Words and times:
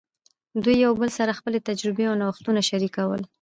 دوی 0.63 0.75
یو 0.85 0.93
بل 0.99 1.09
سره 1.17 1.37
خپلې 1.39 1.59
تجربې 1.69 2.05
او 2.07 2.15
نوښتونه 2.21 2.61
شریکول. 2.69 3.21